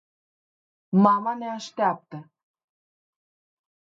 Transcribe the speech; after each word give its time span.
Mama 1.03 1.33
ne 1.35 1.47
asteapta. 1.57 2.19